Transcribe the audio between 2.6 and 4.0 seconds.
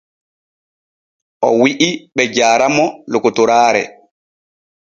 mo lokotoraare.